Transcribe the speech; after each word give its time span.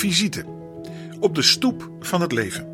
visite. 0.00 0.44
Op 1.18 1.34
de 1.34 1.42
stoep 1.42 1.90
van 2.00 2.20
het 2.20 2.32
leven. 2.32 2.68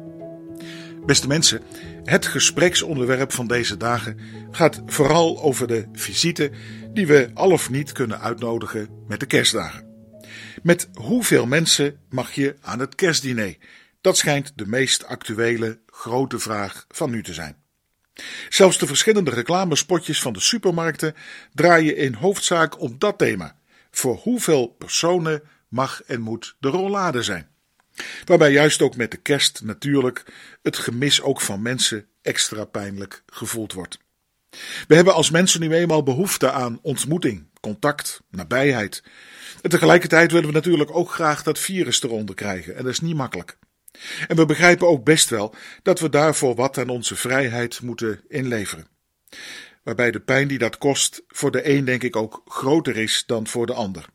Beste 1.06 1.26
mensen, 1.26 1.62
het 2.04 2.26
gespreksonderwerp 2.26 3.32
van 3.32 3.46
deze 3.46 3.76
dagen 3.76 4.20
gaat 4.50 4.82
vooral 4.86 5.42
over 5.42 5.66
de 5.66 5.88
visite 5.92 6.50
die 6.92 7.06
we 7.06 7.30
al 7.34 7.50
of 7.50 7.70
niet 7.70 7.92
kunnen 7.92 8.20
uitnodigen 8.20 8.88
met 9.08 9.20
de 9.20 9.26
kerstdagen. 9.26 9.86
Met 10.62 10.88
hoeveel 10.94 11.46
mensen 11.46 11.98
mag 12.08 12.32
je 12.32 12.56
aan 12.60 12.78
het 12.78 12.94
kerstdiner? 12.94 13.56
Dat 14.00 14.16
schijnt 14.16 14.52
de 14.54 14.66
meest 14.66 15.06
actuele 15.06 15.78
grote 15.86 16.38
vraag 16.38 16.86
van 16.88 17.10
nu 17.10 17.22
te 17.22 17.34
zijn. 17.34 17.56
Zelfs 18.48 18.78
de 18.78 18.86
verschillende 18.86 19.30
reclamespotjes 19.30 20.20
van 20.20 20.32
de 20.32 20.40
supermarkten 20.40 21.14
draaien 21.54 21.96
in 21.96 22.14
hoofdzaak 22.14 22.80
om 22.80 22.94
dat 22.98 23.18
thema. 23.18 23.56
Voor 23.90 24.16
hoeveel 24.16 24.66
personen 24.66 25.42
mag 25.76 26.02
en 26.02 26.20
moet 26.20 26.56
de 26.58 26.68
rollade 26.68 27.22
zijn? 27.22 27.48
Waarbij 28.24 28.52
juist 28.52 28.82
ook 28.82 28.96
met 28.96 29.10
de 29.10 29.16
kerst 29.16 29.62
natuurlijk 29.64 30.24
het 30.62 30.76
gemis 30.76 31.22
ook 31.22 31.40
van 31.40 31.62
mensen 31.62 32.06
extra 32.22 32.64
pijnlijk 32.64 33.22
gevoeld 33.26 33.72
wordt. 33.72 33.98
We 34.88 34.94
hebben 34.94 35.14
als 35.14 35.30
mensen 35.30 35.60
nu 35.60 35.72
eenmaal 35.72 36.02
behoefte 36.02 36.50
aan 36.50 36.78
ontmoeting, 36.82 37.46
contact, 37.60 38.20
nabijheid. 38.30 39.02
En 39.62 39.70
tegelijkertijd 39.70 40.32
willen 40.32 40.48
we 40.48 40.54
natuurlijk 40.54 40.96
ook 40.96 41.10
graag 41.10 41.42
dat 41.42 41.58
virus 41.58 42.02
eronder 42.02 42.34
krijgen 42.34 42.76
en 42.76 42.82
dat 42.82 42.92
is 42.92 43.00
niet 43.00 43.16
makkelijk. 43.16 43.58
En 44.28 44.36
we 44.36 44.46
begrijpen 44.46 44.88
ook 44.88 45.04
best 45.04 45.30
wel 45.30 45.54
dat 45.82 46.00
we 46.00 46.08
daarvoor 46.08 46.54
wat 46.54 46.78
aan 46.78 46.88
onze 46.88 47.16
vrijheid 47.16 47.82
moeten 47.82 48.20
inleveren. 48.28 48.86
Waarbij 49.82 50.10
de 50.10 50.20
pijn 50.20 50.48
die 50.48 50.58
dat 50.58 50.78
kost 50.78 51.22
voor 51.28 51.50
de 51.50 51.68
een 51.68 51.84
denk 51.84 52.02
ik 52.02 52.16
ook 52.16 52.42
groter 52.44 52.96
is 52.96 53.24
dan 53.26 53.46
voor 53.46 53.66
de 53.66 53.74
ander. 53.74 54.08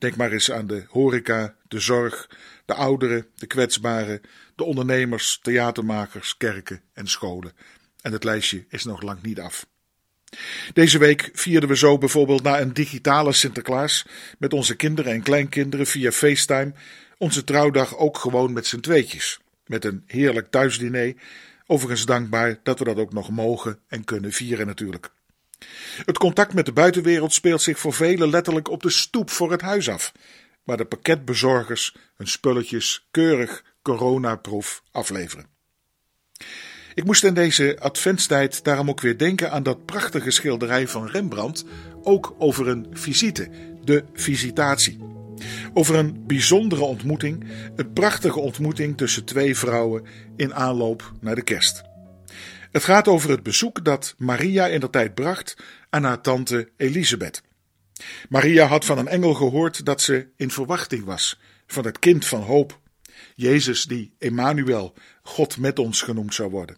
Denk 0.00 0.16
maar 0.16 0.32
eens 0.32 0.50
aan 0.50 0.66
de 0.66 0.84
horeca, 0.88 1.54
de 1.68 1.80
zorg, 1.80 2.30
de 2.64 2.74
ouderen, 2.74 3.26
de 3.34 3.46
kwetsbaren, 3.46 4.20
de 4.54 4.64
ondernemers, 4.64 5.38
theatermakers, 5.42 6.36
kerken 6.36 6.80
en 6.92 7.06
scholen. 7.08 7.52
En 8.00 8.12
het 8.12 8.24
lijstje 8.24 8.64
is 8.68 8.84
nog 8.84 9.02
lang 9.02 9.22
niet 9.22 9.40
af. 9.40 9.66
Deze 10.72 10.98
week 10.98 11.30
vierden 11.32 11.68
we 11.68 11.76
zo 11.76 11.98
bijvoorbeeld 11.98 12.42
na 12.42 12.60
een 12.60 12.72
digitale 12.72 13.32
Sinterklaas 13.32 14.06
met 14.38 14.52
onze 14.52 14.76
kinderen 14.76 15.12
en 15.12 15.22
kleinkinderen 15.22 15.86
via 15.86 16.12
FaceTime 16.12 16.72
onze 17.18 17.44
trouwdag 17.44 17.96
ook 17.96 18.18
gewoon 18.18 18.52
met 18.52 18.66
z'n 18.66 18.80
tweetjes. 18.80 19.40
Met 19.66 19.84
een 19.84 20.02
heerlijk 20.06 20.50
thuisdiner. 20.50 21.14
Overigens 21.66 22.06
dankbaar 22.06 22.60
dat 22.62 22.78
we 22.78 22.84
dat 22.84 22.96
ook 22.96 23.12
nog 23.12 23.30
mogen 23.30 23.78
en 23.88 24.04
kunnen 24.04 24.32
vieren 24.32 24.66
natuurlijk. 24.66 25.10
Het 26.04 26.18
contact 26.18 26.54
met 26.54 26.66
de 26.66 26.72
buitenwereld 26.72 27.32
speelt 27.32 27.62
zich 27.62 27.78
voor 27.78 27.92
velen 27.92 28.30
letterlijk 28.30 28.68
op 28.68 28.82
de 28.82 28.90
stoep 28.90 29.30
voor 29.30 29.50
het 29.50 29.60
huis 29.60 29.88
af, 29.88 30.12
waar 30.64 30.76
de 30.76 30.84
pakketbezorgers 30.84 31.96
hun 32.16 32.28
spulletjes 32.28 33.06
keurig 33.10 33.64
coronaproef 33.82 34.82
afleveren. 34.90 35.46
Ik 36.94 37.04
moest 37.04 37.24
in 37.24 37.34
deze 37.34 37.76
adventstijd 37.80 38.64
daarom 38.64 38.88
ook 38.88 39.00
weer 39.00 39.18
denken 39.18 39.50
aan 39.50 39.62
dat 39.62 39.84
prachtige 39.84 40.30
schilderij 40.30 40.88
van 40.88 41.08
Rembrandt, 41.08 41.64
ook 42.02 42.34
over 42.38 42.68
een 42.68 42.86
visite, 42.92 43.50
de 43.84 44.04
visitatie. 44.12 44.98
Over 45.74 45.94
een 45.94 46.26
bijzondere 46.26 46.82
ontmoeting, 46.82 47.44
een 47.76 47.92
prachtige 47.92 48.40
ontmoeting 48.40 48.96
tussen 48.96 49.24
twee 49.24 49.56
vrouwen 49.56 50.06
in 50.36 50.54
aanloop 50.54 51.12
naar 51.20 51.34
de 51.34 51.42
kerst. 51.42 51.89
Het 52.70 52.84
gaat 52.84 53.08
over 53.08 53.30
het 53.30 53.42
bezoek 53.42 53.84
dat 53.84 54.14
Maria 54.18 54.66
in 54.66 54.80
de 54.80 54.90
tijd 54.90 55.14
bracht 55.14 55.56
aan 55.88 56.04
haar 56.04 56.20
tante 56.20 56.70
Elisabeth. 56.76 57.42
Maria 58.28 58.66
had 58.66 58.84
van 58.84 58.98
een 58.98 59.08
engel 59.08 59.34
gehoord 59.34 59.84
dat 59.84 60.00
ze 60.00 60.28
in 60.36 60.50
verwachting 60.50 61.04
was 61.04 61.40
van 61.66 61.84
het 61.84 61.98
kind 61.98 62.26
van 62.26 62.42
hoop, 62.42 62.80
Jezus 63.34 63.84
die 63.84 64.14
Emmanuel, 64.18 64.94
God 65.22 65.56
met 65.56 65.78
ons 65.78 66.02
genoemd 66.02 66.34
zou 66.34 66.50
worden. 66.50 66.76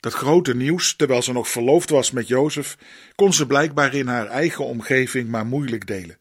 Dat 0.00 0.12
grote 0.12 0.54
nieuws, 0.54 0.96
terwijl 0.96 1.22
ze 1.22 1.32
nog 1.32 1.48
verloofd 1.48 1.90
was 1.90 2.10
met 2.10 2.28
Jozef, 2.28 2.76
kon 3.14 3.32
ze 3.32 3.46
blijkbaar 3.46 3.94
in 3.94 4.06
haar 4.06 4.26
eigen 4.26 4.64
omgeving 4.64 5.28
maar 5.28 5.46
moeilijk 5.46 5.86
delen. 5.86 6.18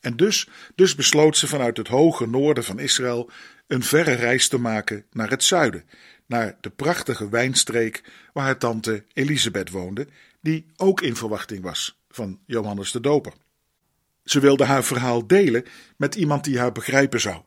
En 0.00 0.16
dus, 0.16 0.48
dus 0.74 0.94
besloot 0.94 1.36
ze 1.36 1.46
vanuit 1.46 1.76
het 1.76 1.88
hoge 1.88 2.26
noorden 2.26 2.64
van 2.64 2.78
Israël 2.78 3.30
een 3.66 3.82
verre 3.82 4.12
reis 4.12 4.48
te 4.48 4.58
maken 4.58 5.04
naar 5.12 5.30
het 5.30 5.44
zuiden, 5.44 5.84
naar 6.28 6.56
de 6.60 6.70
prachtige 6.70 7.28
wijnstreek 7.28 8.02
waar 8.32 8.44
haar 8.44 8.58
tante 8.58 9.04
Elisabeth 9.12 9.70
woonde, 9.70 10.06
die 10.40 10.66
ook 10.76 11.00
in 11.00 11.16
verwachting 11.16 11.62
was 11.62 11.98
van 12.08 12.38
Johannes 12.46 12.92
de 12.92 13.00
Doper. 13.00 13.32
Ze 14.24 14.40
wilde 14.40 14.64
haar 14.64 14.84
verhaal 14.84 15.26
delen 15.26 15.64
met 15.96 16.14
iemand 16.14 16.44
die 16.44 16.58
haar 16.58 16.72
begrijpen 16.72 17.20
zou. 17.20 17.42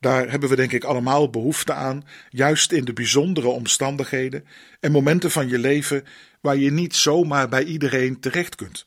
Daar 0.00 0.30
hebben 0.30 0.48
we 0.48 0.56
denk 0.56 0.72
ik 0.72 0.84
allemaal 0.84 1.30
behoefte 1.30 1.72
aan, 1.72 2.04
juist 2.30 2.72
in 2.72 2.84
de 2.84 2.92
bijzondere 2.92 3.48
omstandigheden 3.48 4.46
en 4.80 4.92
momenten 4.92 5.30
van 5.30 5.48
je 5.48 5.58
leven 5.58 6.04
waar 6.40 6.56
je 6.56 6.70
niet 6.70 6.94
zomaar 6.94 7.48
bij 7.48 7.64
iedereen 7.64 8.20
terecht 8.20 8.54
kunt. 8.54 8.86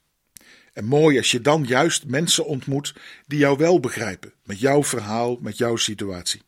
En 0.74 0.86
mooi 0.86 1.18
als 1.18 1.32
je 1.32 1.42
dan 1.42 1.64
juist 1.64 2.06
mensen 2.06 2.46
ontmoet 2.46 2.94
die 3.28 3.40
jou 3.40 3.58
wel 3.58 3.80
begrijpen, 3.80 4.34
met 4.44 4.60
jouw 4.60 4.84
verhaal, 4.84 5.38
met 5.42 5.58
jouw 5.58 5.76
situatie. 5.76 6.42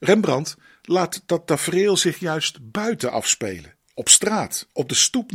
Rembrandt 0.00 0.56
laat 0.84 1.22
dat 1.26 1.46
tafereel 1.46 1.96
zich 1.96 2.18
juist 2.18 2.70
buiten 2.70 3.10
afspelen, 3.10 3.74
op 3.94 4.08
straat, 4.08 4.68
op 4.72 4.88
de 4.88 4.94
stoep. 4.94 5.32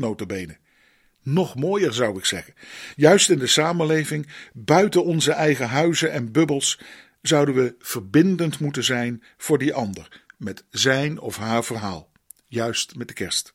Nog 1.24 1.56
mooier 1.56 1.94
zou 1.94 2.18
ik 2.18 2.26
zeggen. 2.26 2.54
Juist 2.96 3.30
in 3.30 3.40
de 3.40 3.48
samenleving, 3.48 4.28
buiten 4.54 5.04
onze 5.04 5.32
eigen 5.32 5.68
huizen 5.68 6.12
en 6.12 6.32
bubbels, 6.32 6.80
zouden 7.22 7.56
we 7.56 7.76
verbindend 7.80 8.60
moeten 8.60 8.84
zijn 8.84 9.24
voor 9.38 9.58
die 9.58 9.74
ander, 9.74 10.24
met 10.38 10.64
zijn 10.70 11.20
of 11.20 11.38
haar 11.38 11.64
verhaal. 11.64 12.12
Juist 12.48 12.96
met 12.96 13.08
de 13.08 13.14
kerst. 13.14 13.54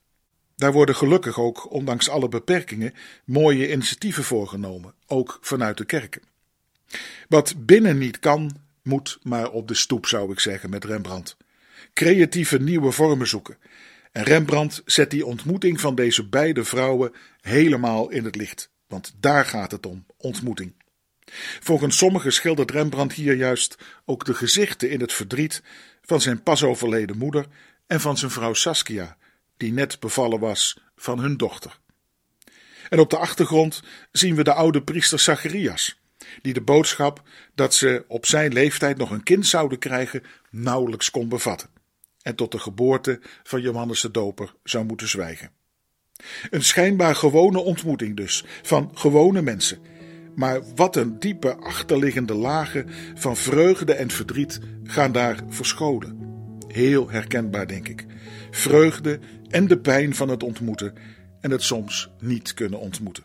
Daar 0.56 0.72
worden 0.72 0.96
gelukkig 0.96 1.38
ook, 1.38 1.72
ondanks 1.72 2.08
alle 2.08 2.28
beperkingen, 2.28 2.94
mooie 3.24 3.72
initiatieven 3.72 4.24
voorgenomen, 4.24 4.94
ook 5.06 5.38
vanuit 5.40 5.76
de 5.76 5.84
kerken. 5.84 6.22
Wat 7.28 7.54
binnen 7.58 7.98
niet 7.98 8.18
kan, 8.18 8.56
moet 8.82 9.18
maar 9.22 9.50
op 9.50 9.68
de 9.68 9.74
stoep, 9.74 10.06
zou 10.06 10.32
ik 10.32 10.40
zeggen, 10.40 10.70
met 10.70 10.84
Rembrandt. 10.84 11.36
Creatieve 11.92 12.58
nieuwe 12.58 12.90
vormen 12.90 13.26
zoeken. 13.26 13.58
En 14.14 14.22
Rembrandt 14.22 14.82
zet 14.84 15.10
die 15.10 15.26
ontmoeting 15.26 15.80
van 15.80 15.94
deze 15.94 16.28
beide 16.28 16.64
vrouwen 16.64 17.12
helemaal 17.40 18.10
in 18.10 18.24
het 18.24 18.36
licht, 18.36 18.70
want 18.86 19.14
daar 19.20 19.44
gaat 19.44 19.70
het 19.70 19.86
om, 19.86 20.06
ontmoeting. 20.16 20.74
Volgens 21.60 21.96
sommigen 21.96 22.32
schildert 22.32 22.70
Rembrandt 22.70 23.12
hier 23.12 23.34
juist 23.34 23.78
ook 24.04 24.24
de 24.24 24.34
gezichten 24.34 24.90
in 24.90 25.00
het 25.00 25.12
verdriet 25.12 25.62
van 26.02 26.20
zijn 26.20 26.42
pas 26.42 26.62
overleden 26.62 27.18
moeder 27.18 27.46
en 27.86 28.00
van 28.00 28.18
zijn 28.18 28.30
vrouw 28.30 28.54
Saskia, 28.54 29.16
die 29.56 29.72
net 29.72 30.00
bevallen 30.00 30.40
was 30.40 30.78
van 30.96 31.18
hun 31.18 31.36
dochter. 31.36 31.78
En 32.88 32.98
op 32.98 33.10
de 33.10 33.18
achtergrond 33.18 33.82
zien 34.12 34.34
we 34.34 34.44
de 34.44 34.52
oude 34.52 34.82
priester 34.82 35.18
Zacharias, 35.18 36.00
die 36.42 36.52
de 36.52 36.60
boodschap 36.60 37.22
dat 37.54 37.74
ze 37.74 38.04
op 38.08 38.26
zijn 38.26 38.52
leeftijd 38.52 38.96
nog 38.96 39.10
een 39.10 39.22
kind 39.22 39.46
zouden 39.46 39.78
krijgen 39.78 40.22
nauwelijks 40.50 41.10
kon 41.10 41.28
bevatten 41.28 41.73
en 42.24 42.34
tot 42.34 42.52
de 42.52 42.58
geboorte 42.58 43.20
van 43.42 43.60
Johannes 43.60 44.00
de 44.00 44.10
Doper 44.10 44.54
zou 44.62 44.84
moeten 44.84 45.08
zwijgen. 45.08 45.50
Een 46.50 46.64
schijnbaar 46.64 47.16
gewone 47.16 47.58
ontmoeting 47.58 48.16
dus, 48.16 48.44
van 48.62 48.90
gewone 48.94 49.42
mensen. 49.42 49.78
Maar 50.34 50.60
wat 50.74 50.96
een 50.96 51.18
diepe 51.18 51.56
achterliggende 51.56 52.34
lagen 52.34 52.88
van 53.14 53.36
vreugde 53.36 53.94
en 53.94 54.10
verdriet 54.10 54.60
gaan 54.84 55.12
daar 55.12 55.42
verscholen. 55.48 56.18
Heel 56.68 57.10
herkenbaar, 57.10 57.66
denk 57.66 57.88
ik. 57.88 58.06
Vreugde 58.50 59.18
en 59.48 59.66
de 59.66 59.78
pijn 59.78 60.14
van 60.14 60.28
het 60.28 60.42
ontmoeten 60.42 60.94
en 61.40 61.50
het 61.50 61.62
soms 61.62 62.10
niet 62.20 62.54
kunnen 62.54 62.78
ontmoeten. 62.78 63.24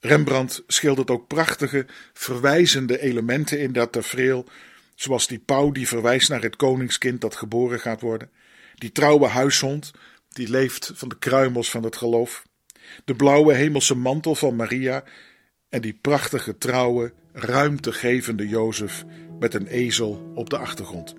Rembrandt 0.00 0.62
schildert 0.66 1.10
ook 1.10 1.26
prachtige, 1.26 1.86
verwijzende 2.12 3.00
elementen 3.00 3.60
in 3.60 3.72
dat 3.72 3.92
tafereel, 3.92 4.46
zoals 4.94 5.26
die 5.26 5.38
pauw 5.38 5.70
die 5.70 5.88
verwijst 5.88 6.28
naar 6.28 6.42
het 6.42 6.56
koningskind 6.56 7.20
dat 7.20 7.36
geboren 7.36 7.80
gaat 7.80 8.00
worden, 8.00 8.30
die 8.74 8.92
trouwe 8.92 9.26
huishond 9.26 9.90
die 10.28 10.48
leeft 10.48 10.92
van 10.94 11.08
de 11.08 11.18
kruimels 11.18 11.70
van 11.70 11.82
het 11.82 11.96
geloof, 11.96 12.44
de 13.04 13.14
blauwe 13.14 13.54
hemelse 13.54 13.94
mantel 13.94 14.34
van 14.34 14.56
Maria 14.56 15.04
en 15.68 15.80
die 15.80 15.98
prachtige, 16.00 16.58
trouwe, 16.58 17.12
ruimtegevende 17.32 18.48
Jozef 18.48 19.04
met 19.38 19.54
een 19.54 19.66
ezel 19.66 20.32
op 20.34 20.50
de 20.50 20.58
achtergrond. 20.58 21.14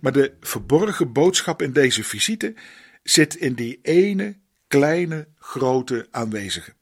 Maar 0.00 0.12
de 0.12 0.32
verborgen 0.40 1.12
boodschap 1.12 1.62
in 1.62 1.72
deze 1.72 2.04
visite 2.04 2.54
zit 3.02 3.34
in 3.34 3.54
die 3.54 3.78
ene 3.82 4.36
kleine, 4.68 5.28
grote 5.38 6.06
aanwezige. 6.10 6.74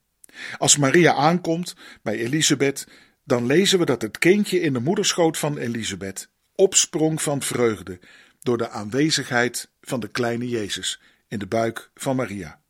Als 0.58 0.76
Maria 0.76 1.14
aankomt 1.14 1.74
bij 2.02 2.18
Elisabeth, 2.18 2.86
dan 3.24 3.46
lezen 3.46 3.78
we 3.78 3.84
dat 3.84 4.02
het 4.02 4.18
kindje 4.18 4.60
in 4.60 4.72
de 4.72 4.80
moederschoot 4.80 5.38
van 5.38 5.58
Elisabeth 5.58 6.28
opsprong 6.54 7.22
van 7.22 7.42
vreugde 7.42 7.98
door 8.40 8.58
de 8.58 8.68
aanwezigheid 8.68 9.70
van 9.80 10.00
de 10.00 10.08
kleine 10.08 10.48
Jezus 10.48 11.00
in 11.28 11.38
de 11.38 11.46
buik 11.46 11.90
van 11.94 12.16
Maria. 12.16 12.60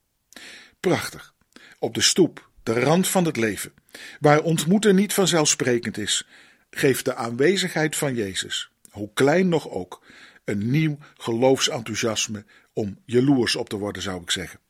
Prachtig. 0.81 1.35
Op 1.79 1.95
de 1.95 2.01
stoep, 2.01 2.51
de 2.63 2.81
rand 2.81 3.09
van 3.09 3.25
het 3.25 3.37
leven, 3.37 3.73
waar 4.21 4.43
ontmoeten 4.43 4.95
niet 4.95 5.13
vanzelfsprekend 5.13 5.99
is, 5.99 6.27
geeft 6.71 7.05
de 7.05 7.15
aanwezigheid 7.15 7.97
van 7.97 8.15
Jezus, 8.15 8.71
hoe 8.91 9.11
klein 9.15 9.49
nog 9.49 9.69
ook, 9.69 10.03
een 10.45 10.71
nieuw 10.71 10.99
geloofsenthousiasme 11.17 12.45
om 12.73 12.99
jaloers 13.05 13.57
op 13.57 13.69
te 13.69 13.77
worden, 13.77 14.03
zou 14.03 14.23
ik 14.23 14.31
zeggen. 14.31 14.61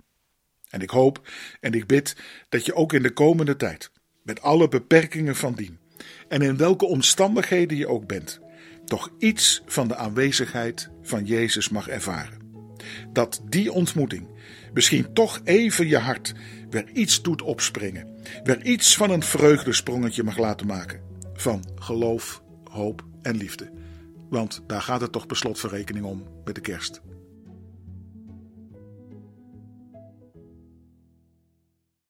En 0.70 0.80
ik 0.80 0.90
hoop 0.90 1.28
en 1.60 1.72
ik 1.72 1.86
bid 1.86 2.16
dat 2.48 2.64
je 2.64 2.74
ook 2.74 2.92
in 2.92 3.02
de 3.02 3.12
komende 3.12 3.56
tijd, 3.56 3.90
met 4.24 4.42
alle 4.42 4.68
beperkingen 4.68 5.36
van 5.36 5.54
dien, 5.54 5.78
en 6.28 6.42
in 6.42 6.56
welke 6.56 6.86
omstandigheden 6.86 7.76
je 7.76 7.88
ook 7.88 8.06
bent, 8.06 8.40
toch 8.84 9.10
iets 9.18 9.62
van 9.66 9.88
de 9.88 9.96
aanwezigheid 9.96 10.90
van 11.02 11.24
Jezus 11.24 11.68
mag 11.68 11.88
ervaren. 11.88 12.38
Dat 13.12 13.42
die 13.48 13.72
ontmoeting 13.72 14.28
misschien 14.72 15.12
toch 15.12 15.40
even 15.44 15.86
je 15.86 15.98
hart 15.98 16.34
weer 16.70 16.90
iets 16.92 17.22
doet 17.22 17.42
opspringen, 17.42 18.08
weer 18.44 18.62
iets 18.64 18.96
van 18.96 19.10
een 19.10 19.22
vreugdesprongetje 19.22 20.22
mag 20.22 20.38
laten 20.38 20.66
maken. 20.66 21.00
Van 21.34 21.64
geloof, 21.74 22.42
hoop 22.64 23.04
en 23.22 23.36
liefde. 23.36 23.70
Want 24.30 24.62
daar 24.66 24.82
gaat 24.82 25.00
het 25.00 25.12
toch 25.12 25.26
per 25.26 25.36
slotverrekening 25.36 26.04
om 26.04 26.26
met 26.44 26.54
de 26.54 26.60
kerst. 26.60 27.00